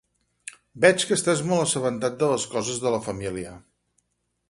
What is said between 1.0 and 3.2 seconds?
que estàs molt assabentat de les coses de la